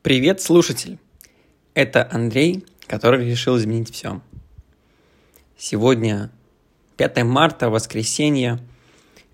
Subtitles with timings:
[0.00, 0.96] Привет, слушатель!
[1.74, 4.20] Это Андрей, который решил изменить все.
[5.56, 6.30] Сегодня
[6.98, 8.60] 5 марта, воскресенье.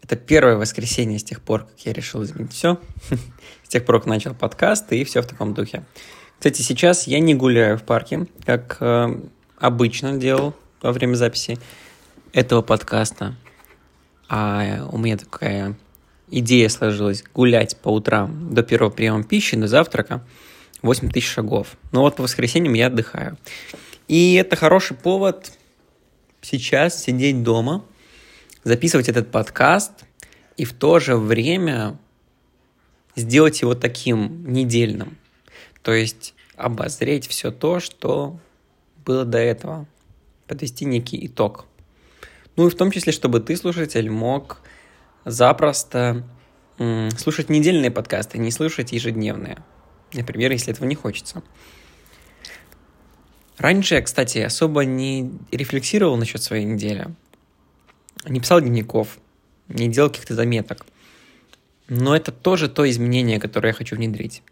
[0.02, 2.80] Это первое воскресенье с тех пор, как я решил изменить все.
[3.62, 5.84] С тех пор, как начал подкаст, и все в таком духе.
[6.38, 9.20] Кстати, сейчас я не гуляю в парке, как э,
[9.58, 11.58] обычно делал во время записи
[12.32, 13.34] этого подкаста.
[14.30, 15.76] А у меня такая
[16.30, 20.26] идея сложилась гулять по утрам до первого приема пищи, до завтрака–
[20.84, 21.76] 8 тысяч шагов.
[21.92, 23.38] Но вот по воскресеньям я отдыхаю.
[24.06, 25.50] И это хороший повод
[26.42, 27.84] сейчас сидеть дома,
[28.64, 29.92] записывать этот подкаст
[30.58, 31.98] и в то же время
[33.16, 35.16] сделать его таким недельным.
[35.80, 38.38] То есть обозреть все то, что
[39.06, 39.86] было до этого,
[40.46, 41.64] подвести некий итог.
[42.56, 44.60] Ну и в том числе, чтобы ты, слушатель, мог
[45.24, 46.24] запросто
[47.16, 49.62] слушать недельные подкасты, не слушать ежедневные.
[50.14, 51.42] Например, если этого не хочется.
[53.58, 57.14] Раньше я, кстати, особо не рефлексировал насчет своей недели.
[58.26, 59.18] Не писал дневников,
[59.68, 60.86] не делал каких-то заметок.
[61.88, 64.42] Но это тоже то изменение, которое я хочу внедрить.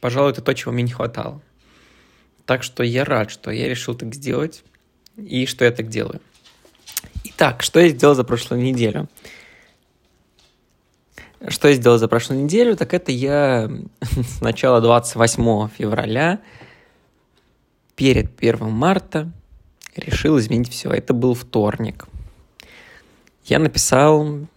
[0.00, 1.42] Пожалуй, это то, чего мне не хватало.
[2.46, 4.64] Так что я рад, что я решил так сделать
[5.16, 6.20] и что я так делаю.
[7.24, 9.08] Итак, что я сделал за прошлую неделю?
[11.48, 16.40] Что я сделал за прошлую неделю, так это я с начала 28 февраля
[17.94, 19.30] перед 1 марта
[19.94, 20.90] решил изменить все.
[20.90, 22.06] Это был вторник.
[23.44, 24.48] Я написал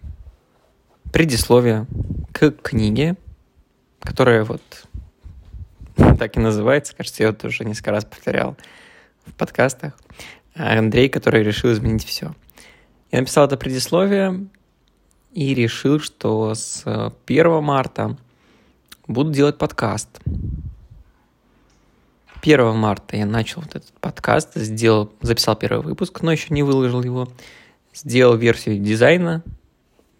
[1.13, 1.85] предисловие
[2.31, 3.15] к книге,
[3.99, 4.61] которая вот
[6.17, 6.95] так и называется.
[6.95, 8.57] Кажется, я это уже несколько раз повторял
[9.25, 9.93] в подкастах.
[10.55, 12.33] Андрей, который решил изменить все.
[13.11, 14.47] Я написал это предисловие,
[15.33, 16.83] и решил, что с
[17.25, 18.17] 1 марта
[19.07, 20.09] буду делать подкаст.
[22.41, 27.03] 1 марта я начал вот этот подкаст, сделал, записал первый выпуск, но еще не выложил
[27.03, 27.27] его.
[27.93, 29.43] Сделал версию дизайна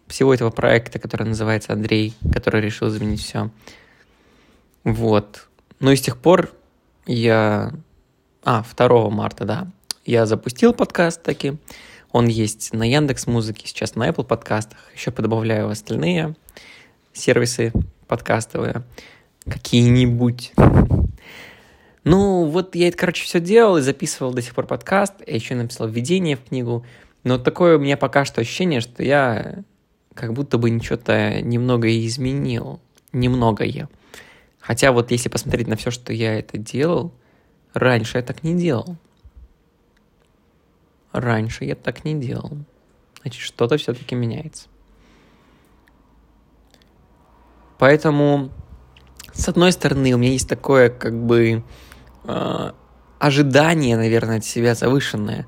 [0.06, 3.50] всего этого проекта, который называется Андрей, который решил изменить все.
[4.84, 5.48] Вот.
[5.78, 6.52] Ну и с тех пор
[7.06, 7.72] я...
[8.42, 9.68] А, 2 марта, да.
[10.04, 11.58] Я запустил подкаст таки.
[12.12, 14.78] Он есть на Яндекс Музыке, сейчас на Apple подкастах.
[14.94, 16.34] Еще подобавляю остальные
[17.12, 17.72] сервисы
[18.08, 18.82] подкастовые.
[19.44, 20.52] Какие-нибудь.
[22.02, 25.14] Ну, вот я это, короче, все делал и записывал до сих пор подкаст.
[25.26, 26.84] Я еще написал введение в книгу.
[27.22, 29.62] Но такое у меня пока что ощущение, что я
[30.14, 32.80] как будто бы ничего-то немного изменил.
[33.12, 33.88] Немного я.
[34.58, 37.12] Хотя вот если посмотреть на все, что я это делал,
[37.74, 38.96] раньше я так не делал.
[41.12, 42.52] Раньше я так не делал.
[43.22, 44.68] Значит, что-то все-таки меняется.
[47.78, 48.50] Поэтому,
[49.32, 51.64] с одной стороны, у меня есть такое, как бы,
[52.24, 52.72] э,
[53.18, 55.46] ожидание, наверное, от себя завышенное,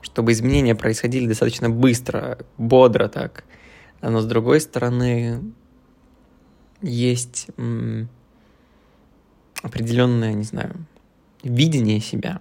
[0.00, 3.44] чтобы изменения происходили достаточно быстро, бодро так.
[4.00, 5.52] Но с другой стороны,
[6.82, 8.08] есть м,
[9.62, 10.86] определенное, не знаю,
[11.42, 12.40] видение себя.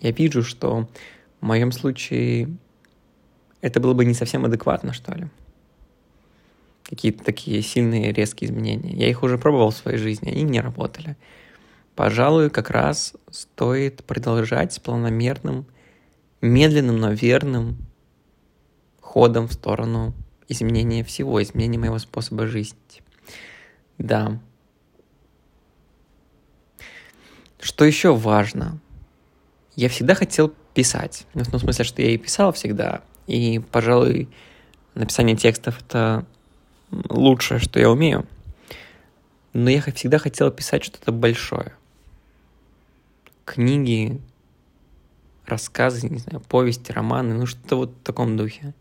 [0.00, 0.88] Я вижу, что
[1.44, 2.48] в моем случае
[3.60, 5.28] это было бы не совсем адекватно, что ли.
[6.84, 8.94] Какие-то такие сильные, резкие изменения.
[8.94, 11.18] Я их уже пробовал в своей жизни, они не работали.
[11.96, 15.66] Пожалуй, как раз стоит продолжать с планомерным,
[16.40, 17.76] медленным, но верным
[19.02, 20.14] ходом в сторону
[20.48, 22.78] изменения всего, изменения моего способа жизни.
[23.98, 24.40] Да.
[27.60, 28.80] Что еще важно?
[29.76, 31.26] Я всегда хотел писать.
[31.34, 33.02] Ну, в том смысле, что я и писал всегда.
[33.26, 34.28] И, пожалуй,
[34.94, 36.26] написание текстов— это
[37.08, 38.26] лучшее, что я умею.
[39.52, 41.72] Но я всегда хотел писать что-то большое.
[43.44, 44.20] Книги,
[45.46, 48.74] рассказы, не знаю, повести, романы, ну что-то вот в таком духе.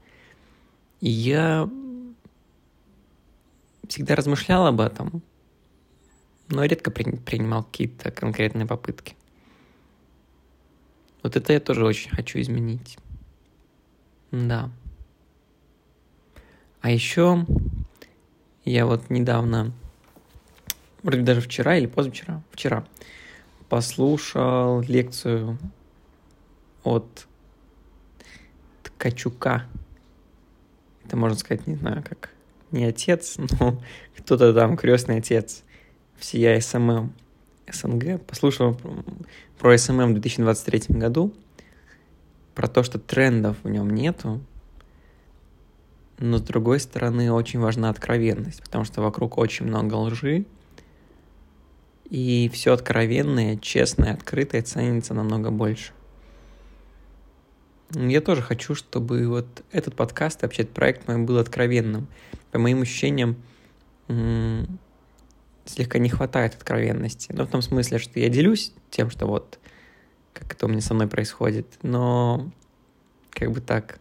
[1.00, 1.70] И я
[3.88, 5.22] всегда размышлял об этом,
[6.48, 9.16] но редко принимал какие-то конкретные попытки.
[11.24, 12.98] Вот это я тоже очень хочу изменить.
[14.32, 14.70] Да.
[16.82, 17.46] А еще
[18.66, 19.72] я вот недавно,
[21.02, 22.86] вроде даже вчера или позавчера, вчера,
[23.70, 25.58] послушал лекцию
[26.84, 27.28] от
[28.84, 29.66] Ткачука.
[31.06, 32.32] Это можно сказать, не знаю, как
[32.72, 33.82] не отец, но
[34.18, 35.64] кто-то там крестный отец
[36.18, 37.14] всея SMM.
[37.72, 38.80] СНГ, послушал
[39.58, 41.34] про SMM в 2023 году,
[42.56, 44.42] про то, что трендов в нем нету,
[46.20, 50.46] но с другой стороны очень важна откровенность, потому что вокруг очень много лжи,
[52.10, 55.94] И все откровенное, честное, открытое ценится намного больше.
[57.92, 62.08] Я тоже хочу, чтобы вот этот подкаст, вообще этот проект мой был откровенным.
[62.52, 63.36] По моим ощущениям,
[65.66, 67.32] слегка не хватает откровенности.
[67.32, 69.60] Но ну, в том смысле, что я делюсь тем, что вот
[70.34, 72.50] как это у меня со мной происходит, но
[73.30, 74.00] как бы так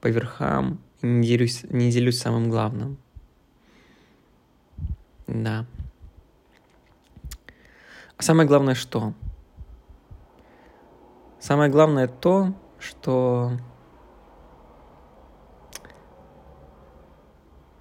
[0.00, 2.98] по верхам не делюсь, не делюсь самым главным.
[5.26, 5.66] Да.
[8.16, 9.12] А самое главное что?
[11.40, 13.52] Самое главное то, что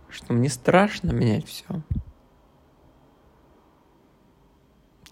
[0.09, 1.65] что мне страшно менять все.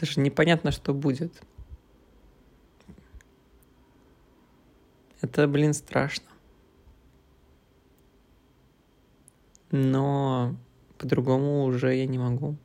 [0.06, 1.34] Даже непонятно, что будет.
[5.20, 6.28] Это, блин, страшно.
[9.72, 10.56] Но
[11.00, 12.56] по-другому уже я не могу.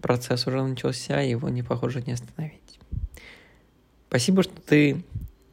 [0.00, 2.80] Процесс уже начался, его не похоже не остановить.
[4.08, 5.04] Спасибо, что ты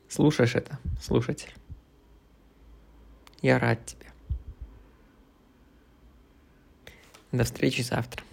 [0.09, 1.53] слушаешь это, слушатель.
[3.43, 4.14] Я рад тебе.
[7.35, 8.23] До встречи завтра.